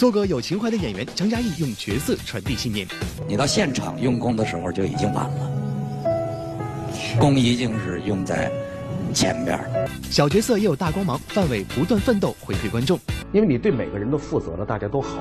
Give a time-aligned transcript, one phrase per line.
[0.00, 2.88] 做个有情怀的演员，张嘉译用角色传递信念。
[3.28, 5.50] 你到现场用功的时候就已经晚了，
[7.18, 8.50] 功一定是用在
[9.12, 9.86] 前边儿。
[10.10, 12.98] 小角色也有大光芒，范伟不断奋斗回馈观众。
[13.30, 15.18] 因为你对每个人都负责了，大家都好。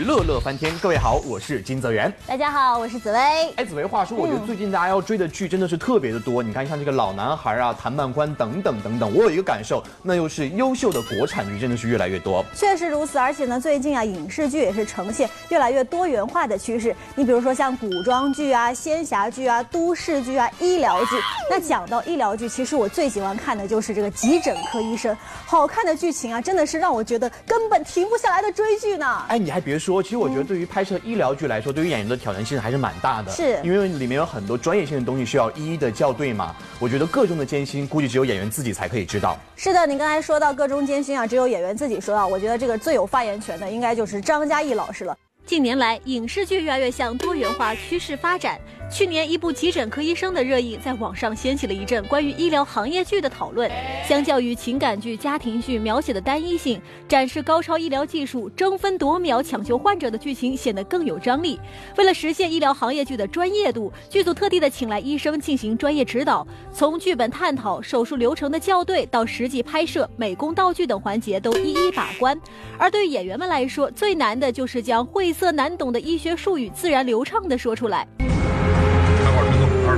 [0.00, 2.10] 娱乐乐翻天，各位好，我是金泽源。
[2.26, 3.18] 大家好，我是紫薇。
[3.56, 6.42] 哎，紫薇，话说，我觉得最近大家要追的剧真的是特别的多。
[6.42, 12.42] 你看，像这个老男孩啊、谭曼宽等等等等，我有一个感受，那又是优秀的国产剧真的是越来越多。
[12.54, 16.96] 确实如此，而且呢，最近啊，影视剧也是呈现越来越多元化的趋势。
[17.14, 21.16] 你比如说像古装剧啊、仙侠剧啊、都市剧啊、医疗剧。
[21.50, 25.14] 那讲到医疗剧，其实我最喜欢看的就是这个急诊科医生。
[25.44, 29.26] 好看的剧情啊，真的是让我觉得根本停不下来的追剧呢。
[29.28, 33.32] 哎，你还别说，其实我觉得对于拍摄医疗剧来说，对于演员的挑战性还是蛮大的。
[33.32, 36.54] 是，因为里面有很多专业性的东西需要一一的校对嘛。
[36.78, 39.38] 我觉得个中的艰辛，估计只有演员自己才可以知道。
[39.56, 42.26] 是的，你刚才说到个中艰辛啊，只有演员自己说到。
[42.26, 45.16] 我觉得这个最有发言权的，应该就是张嘉译老师了。
[45.46, 48.60] 近年来，影视剧越来越向多元化趋势发展。
[48.90, 53.70] 去年，一部急诊科医生的热议在网上掀起了一阵关于医疗行业剧的讨论。
[54.04, 61.58] 相较于情感剧、家庭剧描写的单一性，展示高超医疗技术、争分夺秒抢救患者的剧情显得更有张力。
[61.96, 72.38] 为了实现医疗行业剧的专业度，剧组特地的请来医生进行专业指导，从剧本探讨、手术流程的校对到实际拍摄、美工道具等环节都一一把关。
[72.76, 78.04] 而对演员们来说，最难的就是将晦涩难懂的医学术语自然流畅地说出来。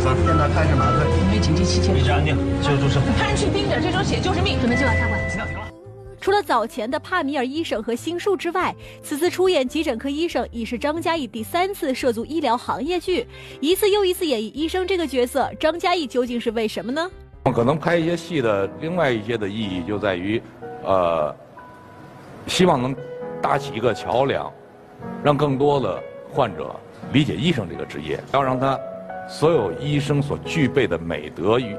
[0.02, 3.00] 现在开始麻醉，因为紧急期间，一直安定，救助生。
[3.16, 5.68] 看人去冰点，这种血就是命，准备就要插管，心跳停了。
[6.20, 13.24] 除了早前的帕米尔医生和星术之外，此次出演急诊科医生已是张嘉译第三次涉足医疗行业剧，
[13.60, 15.48] 一次又一次演绎医生这个角色。
[15.60, 17.08] 张嘉译究竟是为什么呢？
[17.54, 20.42] 可能拍一些戏的另外一些的意义就在于，
[20.82, 21.32] 呃，
[22.48, 22.92] 希望能
[23.40, 24.52] 搭起一个桥梁，
[25.22, 26.02] 让更多的
[26.32, 26.74] 患者
[27.12, 28.76] 理解医生这个职业，要让他
[29.28, 31.76] 所有医生所具备的美德与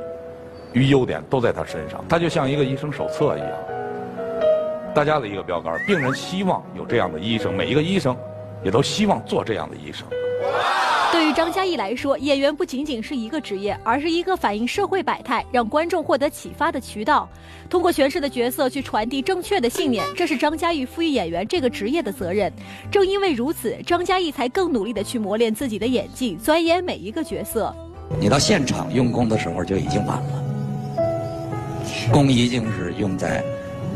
[0.74, 3.52] 与优点都在他身上，他就像一个医生手册一样。
[4.94, 8.16] 大家的一个标杆，病人希望有这样的医生，每一个医生
[8.64, 10.08] 也都希望做这样的医生。
[11.24, 17.30] 对于张嘉译来说，演员不仅仅是一个职业，而是一个反映社会百态、让观众获得启发的渠道。
[17.70, 22.52] 通过诠释的角色去传递正确的信念，这是张嘉译赋予演员这个职业的责任。
[22.92, 27.74] 正因为如此，张嘉译才更努力地去磨练自己的演技，钻研每一个角色。
[28.20, 30.44] 你到现场用功的时候就已经晚了，
[32.12, 33.42] 功已经是用在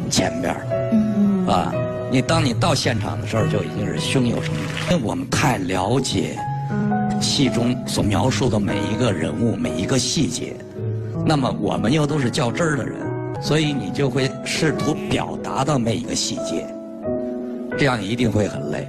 [0.09, 1.73] 前边儿，啊，
[2.09, 6.39] 你当你到现场的时候就已经是胸有成竹，因为我们太了解
[7.21, 10.55] 戏中所描述的每一个人物、每一个细节，
[11.25, 12.99] 那么我们又都是较真儿的人，
[13.41, 16.67] 所以你就会试图表达到每一个细节，
[17.77, 18.87] 这样一定会很累。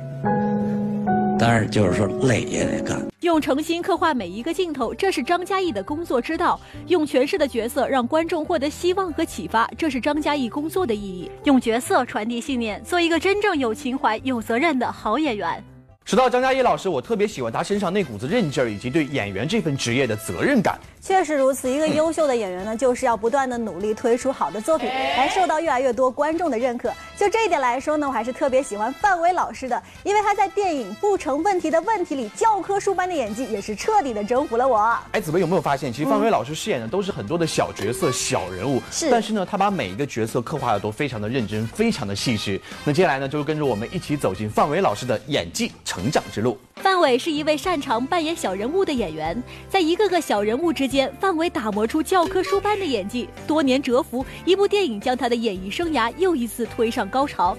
[1.41, 3.01] 但是就是说累也得干。
[3.21, 6.59] 用诚心刻画每一个镜头，这是张嘉译的工作之道；
[6.89, 11.31] 用诠释的角色让观众获得希望和启发，这是张嘉译工作的意义。
[11.45, 15.63] 用角色传递信念，做一个真正有情怀、有责任的好演员。
[16.09, 20.79] 说到张嘉译老师，我特别喜欢他身上那股子韧劲儿，以及对演员这份职业的责任感。
[21.03, 26.91] 确实如此，一个优秀的演员呢，就是要不断的努力推出好的作品，来受到越来越多观众的认可。
[27.19, 34.97] 就这一点来说呢，我还是特别喜欢范伟老师的，因为他在电影《不成问题的问题》里教科书般的演技，也是彻底的征服了我。
[35.11, 42.61] 哎，紫薇有没有发现，其实范伟老师饰演的都是很多的小角色、小人物，是，但是呢，他把每一个角色刻画的都非常的认真，非常的细致。
[42.85, 46.57] 那接下来呢，就跟着我们一起走进范伟老师的演技成长之路。
[46.77, 53.29] 范伟是一位擅长扮演小人物的演员，在一个个小人物之间，范伟打磨出教科书般的演技。
[53.49, 57.57] 多年蛰伏，一部电影将他的演艺生涯又一次推上高潮。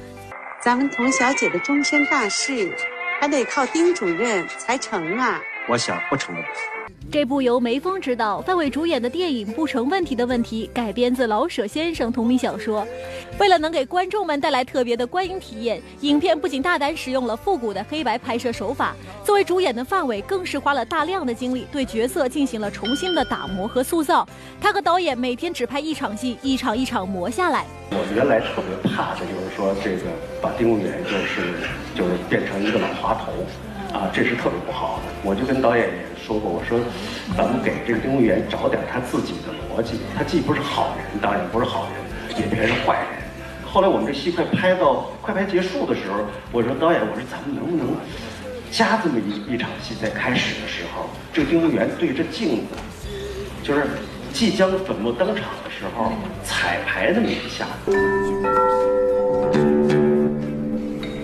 [0.62, 2.76] 咱们童小姐的终身大事，
[3.20, 5.42] 还得靠丁主任才成啊！
[5.68, 6.79] 我想不成问题。
[7.12, 12.86] 这部由梅峰执导、范伟主演的电影《不成问题的问题》改编自老舍先生同名小说。
[13.40, 24.28] 为了能给观众们带来特别的观影体验，影片不仅大胆使用了复古的黑白拍摄手法，作为主演的范伟更是花了大量的精力对角色进行了重新的打磨和塑造。
[24.62, 27.66] 他和导演每天只拍一场戏，一场一场磨下来。
[27.90, 31.58] 我原来特别怕的就是说这个把丁公元就是
[31.96, 33.32] 就变成一个老滑头，
[33.94, 35.12] 啊，这是特别不好的。
[35.24, 36.80] 我就跟导演也说过，我说
[37.36, 43.08] 咱们给这个丁公元找点他自己的逻辑，他既不是好人，当然不是好人，也别是坏人。
[43.66, 47.96] 后来我们这戏快拍到快拍结束的时候，我说导演，我说咱们能不能
[48.72, 53.10] 加这么一一场戏，在开始的时候，这个丁公元对着镜子，
[53.64, 53.88] 就是
[54.34, 56.12] 即将粉墨登场的时候
[56.44, 57.66] 彩排那么一下。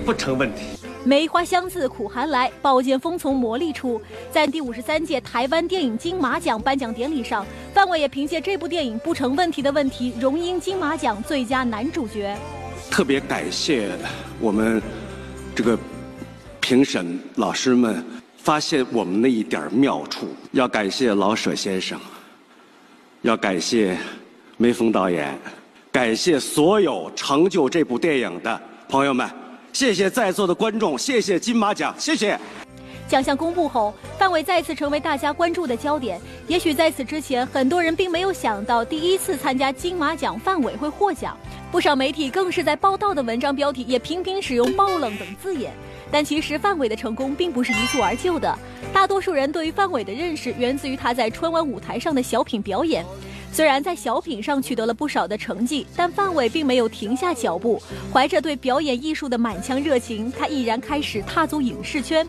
[0.05, 0.84] 不成问题。
[1.05, 4.01] 梅花香自苦寒来，宝剑锋从磨砺出。
[4.31, 12.35] 在第五十三届台湾电影金马奖颁奖典礼上，范伟也凭借这部电影《不成问题的问题》荣膺金马奖最佳男主角。
[12.89, 13.87] 特别感谢
[14.39, 14.81] 我们
[15.53, 15.77] 这个
[16.59, 18.03] 评审老师们
[18.37, 21.99] 发现我们那一点妙处，要感谢老舍先生，
[23.21, 23.95] 要感谢
[24.57, 25.37] 梅峰导演，
[25.91, 28.59] 感谢所有成就这部电影的
[28.89, 29.29] 朋友们。
[29.75, 32.39] 谢谢在座的观众，谢谢金马奖，谢谢。
[33.09, 36.17] 奖项公布后，范伟再次成为大家关注的焦点。
[36.47, 41.37] 也许在此之前，很多人并没有想到，第一次参加金马奖，范伟会获奖。
[41.73, 45.73] 不少媒体更是在报道的文章标题也频频使用“爆冷”等字眼。
[46.09, 48.57] 但其实范伟的成功并不是一蹴而就的，
[48.93, 53.05] 大多数人对于范伟的认识源自于他在春晚舞台上的小品表演。
[53.55, 57.81] 虽然在小品上取得了不少的成绩，但范伟并没有停下脚步，
[58.11, 62.27] 怀着对表演艺术的满腔热情，他毅然开始踏足影视圈。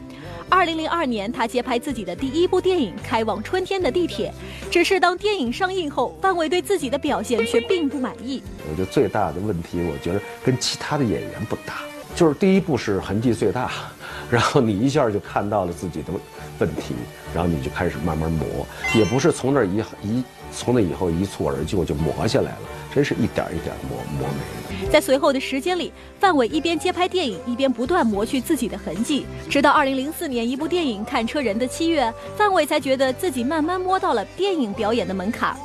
[0.49, 4.33] 二零零二年，他接拍自己的第一部电影《开往春天的地铁》，
[4.73, 8.41] 只是当电影上映后，范伟对自己的表现却并不满意。
[8.71, 11.81] 我觉得最大的问题，我觉得跟其他的演员不搭，
[12.15, 13.73] 就是第一部是痕迹最大，
[14.31, 16.13] 然后你一下就看到了自己的
[16.61, 16.95] 问题，
[17.35, 18.65] 然后你就开始慢慢磨，
[18.95, 20.23] 也不是从那儿一一。
[20.53, 22.59] 从那以后一蹴而就就磨下来了，
[22.95, 24.91] 真是一点一点磨磨没了。
[24.91, 32.05] 在随后的时间里，范伟一边接拍电影，一边不断磨去自己的痕迹，直到二零零四年一部电影《看车人的七月》，
[32.37, 35.57] 范伟才觉得自己慢慢摸到了电影表演的门槛。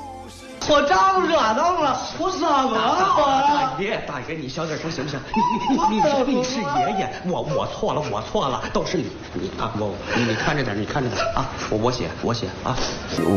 [0.69, 2.69] 我长热闹了，我怎么了？
[3.17, 3.75] 我？
[3.75, 5.19] 大爷，大爷，你小点声行不行？
[5.33, 5.99] 你你
[6.31, 9.73] 你你是爷爷，我我错了，我错了，都是你你啊！
[9.79, 11.49] 我你你看着点，你看着点啊！
[11.69, 12.77] 我我写我写啊！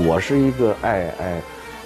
[0.06, 1.40] 我是一个爱爱，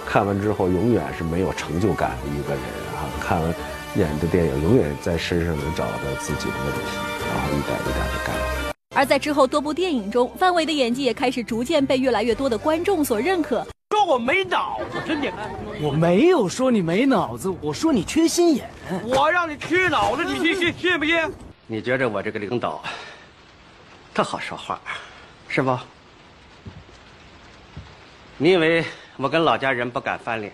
[0.05, 2.61] 看完之后永远是没有成就感的一个人
[2.93, 3.07] 啊！
[3.19, 3.55] 看完
[3.95, 8.33] 演的电影，永远在身上能找到自己的问题，然后一点一点的改。
[8.93, 13.65] 而在之后多部电影中，范伟的演技也开始逐渐被越来越多的观众所认可。
[14.09, 15.31] 说我没脑子，真的，
[15.79, 18.67] 我没有说你没脑子，我说你缺心眼。
[19.03, 21.31] 我让你缺脑子，你信信信不信？
[21.67, 22.83] 你觉着我这个领导
[24.11, 24.81] 特好说话，
[25.47, 25.77] 是不？
[28.37, 28.83] 你以为
[29.17, 30.51] 我跟老家人不敢翻脸，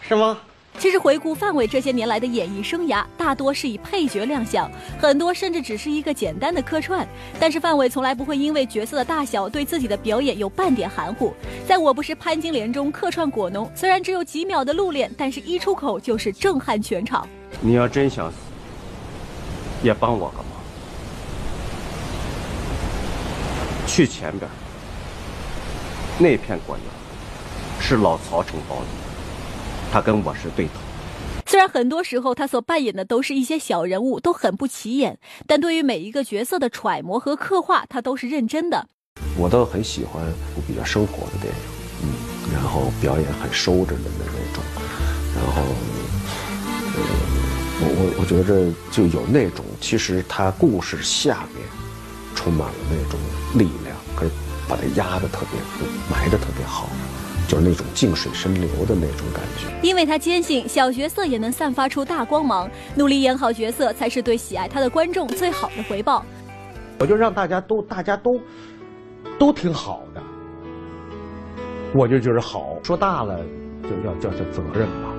[0.00, 0.38] 是吗？
[0.78, 4.70] 其实回顾范伟这些年来的演艺生涯，大多是以配角亮相，
[5.00, 7.06] 很多甚至只是一个简单的客串。
[7.40, 11.34] 但是范伟从来不会因为角色的大小对自己的表演有半点含糊。
[11.66, 17.26] 在我不是潘金莲中客串果农，虽然只有几秒的露脸，但是一出口就是震撼全场。
[17.60, 18.36] 你要真想死，
[19.82, 20.46] 也帮我个忙，
[23.84, 24.48] 去前边
[26.18, 26.84] 那片果园，
[27.80, 29.07] 是老曹承包的。
[29.92, 30.72] 他跟我是对头。
[31.46, 38.86] 虽然很多时候他所扮演的都是一些小人物，都很不起眼，但对于每一个角色的揣摩和刻画，他都是认真的。
[39.36, 40.22] 我倒很喜欢
[40.54, 41.60] 我比较生活的电影，
[42.02, 44.62] 嗯，然后表演很收着的那那种，
[45.34, 45.62] 然后，
[46.94, 47.00] 呃，
[47.80, 51.66] 我我我觉着就有那种，其实他故事下面
[52.34, 53.18] 充满了那种
[53.54, 54.30] 力量，可是
[54.68, 55.58] 把它压的特别
[56.10, 56.88] 埋的特别好。
[57.48, 66.22] 就是那种静水深流的那种感觉，因为他坚信小角色也能散发出大光芒，努力演好角色才是对喜爱他的观众最好的回报。
[67.00, 68.38] 我就让大家都大家都
[69.38, 70.22] 都挺好的，
[71.94, 72.76] 我就觉得好。
[72.82, 73.40] 说大了
[73.82, 75.14] 就要叫叫责任吧，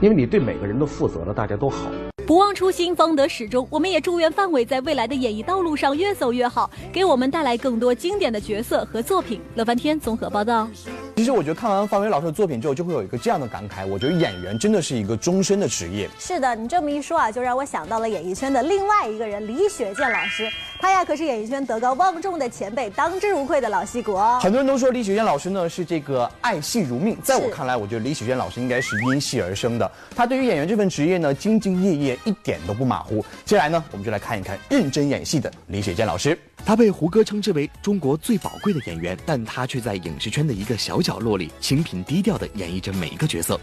[0.00, 1.88] 因为你对每个人都负责了，大家都好。
[2.26, 3.66] 不忘初心，方得始终。
[3.70, 9.40] 我们也祝愿范伟在未来的演艺道路上越走越好，给我们带来更多经典的角色和作品。
[9.54, 10.68] 乐翻天综合报道。
[11.14, 16.08] 其实我觉得看完范伟老师的作品之后，就会有一个这样的感慨：我觉得演员真的是一个终身的职业。
[16.18, 20.50] 是的，你这么一说啊，就让我想到了演艺圈的另外一个人李雪健老师。
[20.82, 24.40] 他呀可是演艺圈德高望重的前辈，当之无愧的老戏骨哦。
[24.42, 29.88] 很多人都说李雪健老师呢是这个爱戏如命，在我看来，我觉得李雪健老师应该是因戏而生的。
[30.16, 33.24] 他对于演员这份职业呢，兢兢业业，一点都不马虎。
[33.44, 36.36] 接下来呢，我们就来看一看认真演戏的李雪健老师。
[36.64, 43.58] 他被胡歌称之为中国最宝贵的演员，但他却在影视圈的一个小角落里清贫低调地演绎着每一个角色。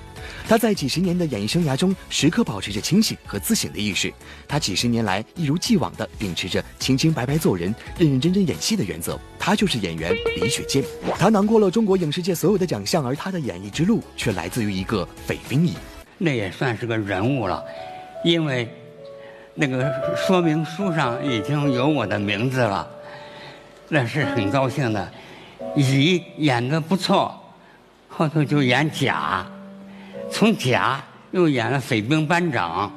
[0.48, 4.14] 他在几十年的演艺生涯中，时刻保持着清醒和自省的意识。
[4.50, 9.20] 他几十年来一如既往地秉持着清清白白做人、认认真真演戏的原则。
[9.38, 10.84] 他就是演员李雪健。
[11.18, 15.74] 他囊括了中国影视界所有的奖项，而他的演艺之路却来自于一个匪兵役。
[16.18, 17.64] 那也算是个人物了，
[18.24, 18.68] 因为。
[19.62, 22.88] 那个说明书上已经有我的名字了，
[23.90, 25.12] 那是很高兴的。
[25.76, 27.38] 乙演的不错，
[28.08, 29.46] 后头就演甲，
[30.32, 32.90] 从甲又演了匪兵班长，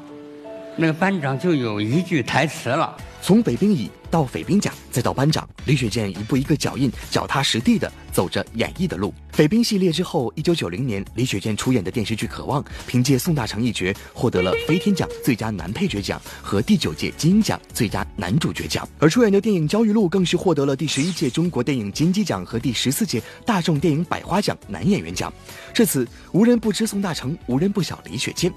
[0.77, 9.15] 那个班长就有一句台词了：从北冰乙到匪兵甲，再到班长，李雪健一步一个脚印，脚踏实地的走着演绎的路。
[9.33, 18.87] 匪兵系列之后，一九九零年，李雪健出演的电视剧《渴望》，凭借宋大成一角获得了飞天奖最佳男配角奖和第九届金鹰奖最佳男主角奖。
[18.99, 25.33] 而出演的电影《焦裕禄》更是获得了第十一届中国电影金鸡奖和第十四届大众电影百花奖男演员奖。
[25.73, 28.53] 至此，无人不知宋大成，无人不晓李雪健。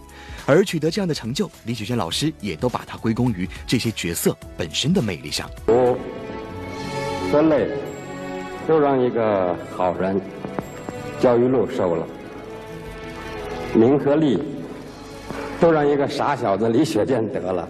[0.46, 5.45] 而取得这样的成就，李雪健老师也都把它归功于这些角色本身的魅力上。
[5.68, 5.96] 五
[7.32, 7.68] 分类，
[8.68, 10.20] 都让一个好人。
[11.18, 12.06] 焦裕禄收了，
[13.74, 14.38] 名和利
[15.60, 17.68] 都让一个傻小子李雪健得了。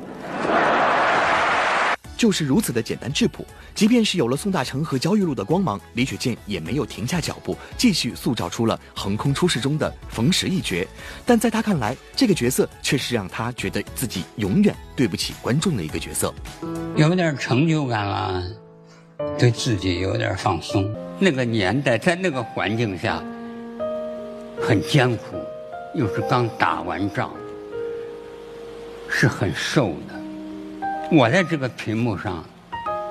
[2.25, 10.83] 就是如此的简单质朴，即便是有了宋大成和焦裕禄的光芒，李雪健也没有停下脚步，继续塑造出了横空出世中的冯石一角。
[11.23, 16.33] 但在他看来，这个角色却是让他觉得自己永远对不起观众的一个角色。
[16.95, 18.43] 有点成就感了，
[19.37, 20.91] 对自己有点放松。
[21.19, 23.23] 那个年代，在那个环境下。
[24.59, 25.37] 很艰苦，
[25.93, 27.31] 又是刚打完仗，
[29.07, 30.14] 是很瘦的。
[31.11, 32.43] 我在这个屏幕上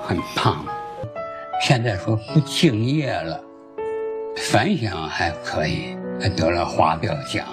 [0.03, 0.67] 很胖，
[1.63, 3.41] 现在说不敬业了，
[4.37, 7.47] 反响还可以，还得了华表奖。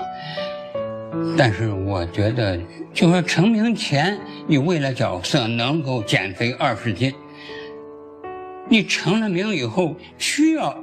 [1.38, 2.60] 但是我觉得，
[2.92, 7.14] 就说成名前你为了角色能够减肥二十斤，
[8.68, 10.76] 你成了名以后需要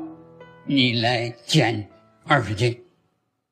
[0.65, 1.85] 你来减
[2.27, 2.81] 二十斤。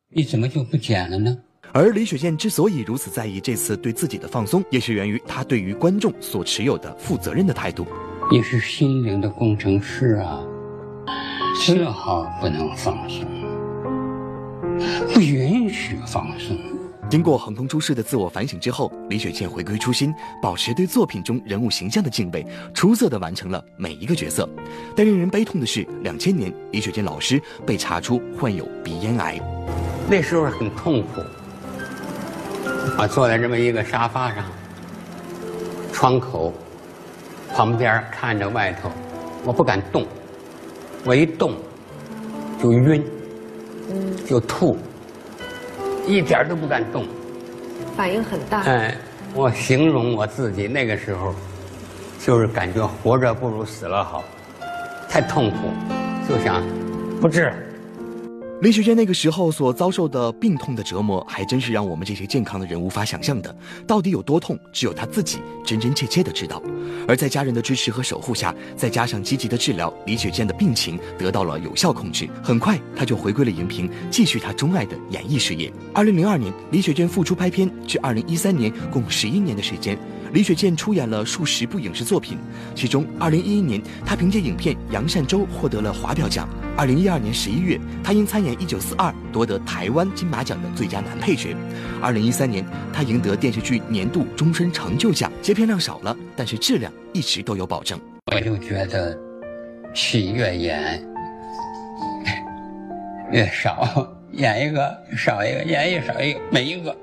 [0.09, 1.37] 你怎么就不减了呢？
[1.73, 7.87] 而李雪健之所以如此在意这次对自己的放松，也是源于他对于观众所持有的负责任的态度。
[8.31, 10.41] 你是心灵的工程师啊，
[11.61, 13.25] 丝毫不能放松，
[15.13, 16.57] 不允许放松。
[17.09, 22.45] 经过横空出世的自我反省之后，李雪健回归初心，保持对作品中人物形象的敬畏，
[22.75, 24.49] 出色的完成了每一个角色。
[24.97, 29.39] 但令人悲痛的是，两千年李雪健老师被查出患有鼻咽癌。
[30.11, 31.21] 那时候很痛苦，
[32.99, 34.45] 我坐在这么一个沙发上，
[35.93, 36.53] 窗口
[37.55, 38.91] 旁边看着外头，
[39.45, 40.07] 我不敢动，
[41.05, 41.55] 我一动
[42.63, 43.05] 就晕，
[44.27, 44.79] 就吐，
[46.07, 47.07] 一点都不敢动，
[47.97, 48.63] 反应很大。
[48.63, 48.95] 哎，
[49.35, 51.35] 我形容我自己那个时候，
[52.25, 54.25] 就是感觉活着不如死了好，
[55.09, 55.57] 太痛苦，
[56.29, 56.63] 就想
[57.21, 57.53] 不治。
[58.63, 63.55] 李雪健那个时候所遭受的病痛的折磨，还真是让我们这些健康的人无法想象的。
[63.87, 66.63] 到底有多痛，只有他自己真真切切的知道。
[67.07, 72.27] 而在家人的支持和守护下，再加上积极的治疗，李雪健的病情得到了有效控制。
[72.43, 75.71] 很快，他就回归了荧屏，继续他钟爱的演艺事业。
[75.93, 79.99] 二零零二年，李雪健复出拍片，至二零一三年共十一年的时间。
[80.33, 82.39] 李雪健出演了数十部影视作品，
[82.75, 86.49] 其中2011年他凭借影片《杨善洲》获得了华表奖。
[86.77, 91.57] 2012年11月，他因参演《一九四二》夺得台湾金马奖的最佳男配角。
[92.03, 95.33] 2013年，他赢得电视剧年度终身成就奖。
[95.41, 97.99] 接片量少了，但是质量一直都有保证。
[98.35, 99.17] 我就觉得，
[99.95, 101.03] 戏越演
[103.33, 106.95] 越少，演一个少一个，演一个少一个，每一个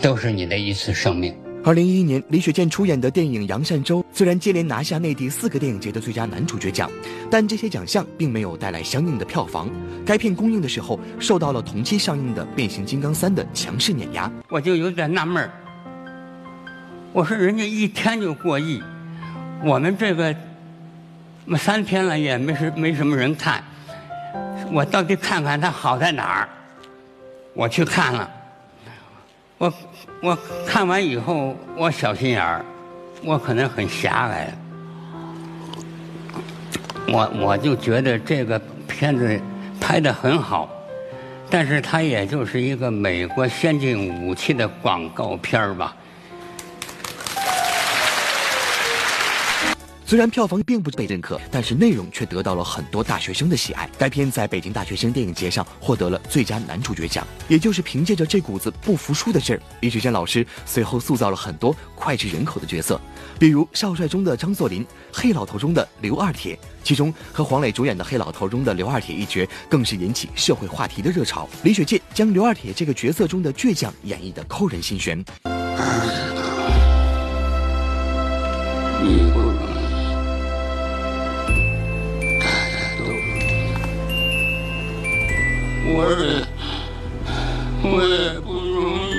[0.00, 1.34] 都是你的一次生命。
[1.64, 6.88] 二零一一年，李雪健出演的电影《杨善洲》虽然接连拿下内地四个电影节的最佳男主角奖，
[7.30, 9.68] 但这些奖项并没有带来相应的票房。
[10.06, 14.30] 该片公映的时候，受到了同期上映的《变形金刚三》的强势碾压。
[14.48, 15.50] 我就有点纳闷儿，
[17.12, 18.80] 我说人家一天就过亿，
[19.64, 20.34] 我们这个
[21.58, 23.62] 三天了也没什没什么人看，
[24.72, 26.48] 我到底看看它好在哪儿？
[27.52, 28.30] 我去看了。
[29.58, 29.72] 我
[30.20, 32.64] 我看完以后，我小心眼儿，
[33.22, 34.52] 我可能很狭隘。
[37.06, 39.40] 我我就觉得这个片子
[39.80, 40.68] 拍的很好，
[41.48, 45.96] 但是它也就是一个美国先进武器的广告片吧。
[50.08, 53.86] 虽然票房并不被认可，但是内容却得到了很多大学生的喜爱。
[53.98, 57.26] 该片在北京大学生电影节上获得了最佳男主角奖。
[57.46, 62.98] 也就是凭借着这股子不服输的劲儿，李雪健老师随后塑造了很多脍炙人口的角色，
[63.38, 66.58] 比如《少帅》中的张作霖，《黑老头》中的刘二铁。
[66.82, 71.46] 其中和黄磊主演的《黑老头》中的刘二铁一角，更是引起社会话题的热潮。
[71.64, 75.22] 李雪健将刘二铁这个角色中的倔强演绎的扣人心弦。
[86.08, 86.14] 我
[88.08, 89.12] 也不容易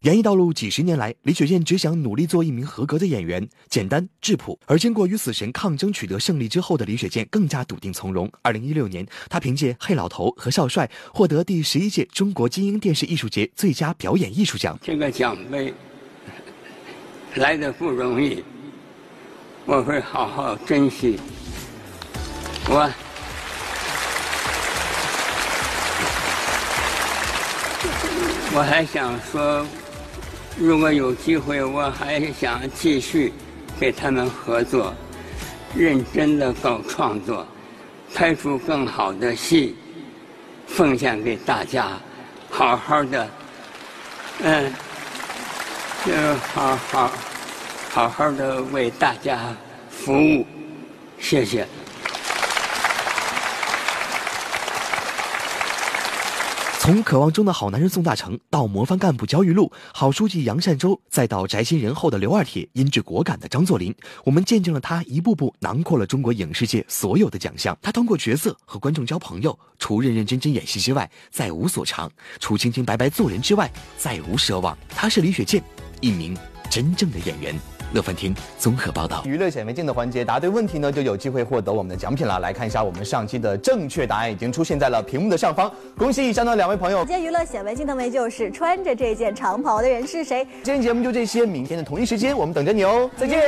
[0.00, 4.58] 演艺道路几十年来李雪健只想努力做一名合格的演员简单质朴。
[4.64, 8.30] 而经过与死神抗争取得胜利之后的李雪健更加笃定从容。
[8.40, 14.78] 二零一六年他凭借黑老头和少帅获得第十一届中国金鹰电视艺术节最佳表演艺术奖。
[14.82, 15.74] 这个奖杯
[17.34, 18.42] 来的不容易。
[19.66, 21.18] 我会好好珍惜。
[22.68, 22.90] 我。
[28.56, 29.66] 我还想说，
[30.56, 33.32] 如果有机会，我还想继续
[33.80, 34.94] 给他们合作，
[35.74, 37.44] 认真的搞创作，
[38.14, 39.74] 拍出更好的戏，
[40.68, 41.88] 奉献给大家，
[42.48, 43.28] 好好的，
[44.44, 44.72] 嗯，
[46.06, 46.12] 就
[46.54, 47.10] 好好
[47.94, 49.56] 好好的为大家
[49.88, 50.44] 服务，
[51.20, 51.64] 谢谢。
[56.80, 67.78] 从渴望中的好男人宋大成，到模范干部焦裕禄，好书记杨善洲，再到宅心仁厚的刘二铁，英俊果敢的张作霖，我们见证了他一步步囊括了中国影视界所有的奖项。
[67.80, 72.08] 他通过角色和观众交朋友，除认认真真演戏之外，再无所长；
[72.40, 74.76] 除清清白白做人之外，再无奢望。
[74.88, 75.62] 他是李雪健，
[76.00, 76.36] 一名
[76.68, 77.54] 真正的演员。
[77.94, 82.40] 乐翻厅综合报道，娱乐显微镜的环节，答对问题呢就有机会获得我们的奖品了。
[82.40, 86.98] 来看一下我们上期的正确答案已经出现在了屏幕的上方，恭喜以上的两位朋友。
[86.98, 90.44] 今天娱乐显微镜的位就是穿着这件长袍的人是谁？
[90.64, 93.40] 今天节目就这些，明天的同一时间我们等着你哦，再见。